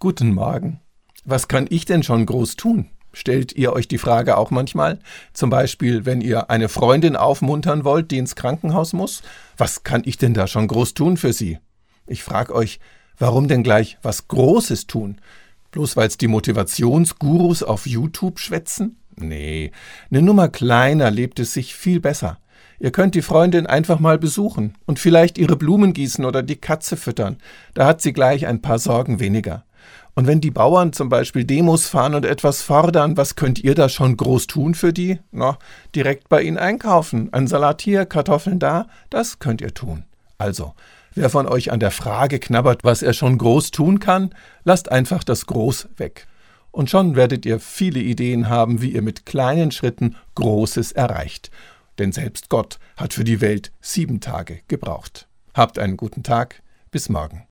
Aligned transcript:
Guten 0.00 0.32
Morgen. 0.32 0.78
Was 1.24 1.48
kann 1.48 1.66
ich 1.68 1.84
denn 1.84 2.04
schon 2.04 2.24
groß 2.24 2.54
tun? 2.54 2.86
Stellt 3.12 3.56
ihr 3.56 3.72
euch 3.72 3.88
die 3.88 3.98
Frage 3.98 4.36
auch 4.36 4.52
manchmal? 4.52 5.00
Zum 5.32 5.50
Beispiel, 5.50 6.06
wenn 6.06 6.20
ihr 6.20 6.50
eine 6.50 6.68
Freundin 6.68 7.16
aufmuntern 7.16 7.82
wollt, 7.82 8.12
die 8.12 8.18
ins 8.18 8.36
Krankenhaus 8.36 8.92
muss? 8.92 9.22
Was 9.56 9.82
kann 9.82 10.02
ich 10.04 10.16
denn 10.16 10.34
da 10.34 10.46
schon 10.46 10.68
groß 10.68 10.94
tun 10.94 11.16
für 11.16 11.32
sie? 11.32 11.58
Ich 12.06 12.22
frage 12.22 12.54
euch, 12.54 12.78
warum 13.18 13.48
denn 13.48 13.64
gleich 13.64 13.98
was 14.00 14.28
Großes 14.28 14.86
tun? 14.86 15.20
Bloß 15.72 15.96
weil's 15.96 16.16
die 16.16 16.28
Motivationsgurus 16.28 17.64
auf 17.64 17.84
YouTube 17.84 18.38
schwätzen? 18.38 19.00
Nee, 19.16 19.72
eine 20.12 20.22
Nummer 20.22 20.48
kleiner 20.48 21.10
lebt 21.10 21.40
es 21.40 21.54
sich 21.54 21.74
viel 21.74 21.98
besser. 21.98 22.38
Ihr 22.78 22.92
könnt 22.92 23.16
die 23.16 23.22
Freundin 23.22 23.66
einfach 23.66 23.98
mal 23.98 24.16
besuchen 24.16 24.74
und 24.86 25.00
vielleicht 25.00 25.38
ihre 25.38 25.56
Blumen 25.56 25.92
gießen 25.92 26.24
oder 26.24 26.44
die 26.44 26.54
Katze 26.54 26.96
füttern. 26.96 27.38
Da 27.74 27.84
hat 27.84 28.00
sie 28.00 28.12
gleich 28.12 28.46
ein 28.46 28.62
paar 28.62 28.78
Sorgen 28.78 29.18
weniger. 29.18 29.64
Und 30.14 30.26
wenn 30.26 30.40
die 30.40 30.50
Bauern 30.50 30.92
zum 30.92 31.08
Beispiel 31.08 31.44
Demos 31.44 31.88
fahren 31.88 32.14
und 32.14 32.24
etwas 32.24 32.62
fordern, 32.62 33.16
was 33.16 33.36
könnt 33.36 33.58
ihr 33.58 33.74
da 33.74 33.88
schon 33.88 34.16
groß 34.16 34.46
tun 34.46 34.74
für 34.74 34.92
die? 34.92 35.20
Na, 35.30 35.58
direkt 35.94 36.28
bei 36.28 36.42
ihnen 36.42 36.58
einkaufen. 36.58 37.32
Ein 37.32 37.46
Salat 37.46 37.82
hier, 37.82 38.06
Kartoffeln 38.06 38.58
da, 38.58 38.88
das 39.10 39.38
könnt 39.38 39.60
ihr 39.60 39.74
tun. 39.74 40.04
Also, 40.38 40.74
wer 41.14 41.30
von 41.30 41.46
euch 41.46 41.70
an 41.72 41.80
der 41.80 41.90
Frage 41.90 42.38
knabbert, 42.38 42.84
was 42.84 43.02
er 43.02 43.12
schon 43.12 43.38
groß 43.38 43.70
tun 43.70 44.00
kann, 44.00 44.34
lasst 44.64 44.90
einfach 44.90 45.24
das 45.24 45.46
Groß 45.46 45.88
weg. 45.96 46.26
Und 46.70 46.90
schon 46.90 47.16
werdet 47.16 47.46
ihr 47.46 47.60
viele 47.60 48.00
Ideen 48.00 48.48
haben, 48.48 48.82
wie 48.82 48.90
ihr 48.92 49.02
mit 49.02 49.26
kleinen 49.26 49.70
Schritten 49.70 50.16
Großes 50.34 50.92
erreicht 50.92 51.50
denn 51.98 52.12
selbst 52.12 52.48
Gott 52.48 52.78
hat 52.96 53.12
für 53.12 53.24
die 53.24 53.40
Welt 53.40 53.72
sieben 53.80 54.20
Tage 54.20 54.60
gebraucht. 54.68 55.28
Habt 55.54 55.78
einen 55.78 55.96
guten 55.96 56.22
Tag, 56.22 56.62
bis 56.90 57.08
morgen. 57.08 57.44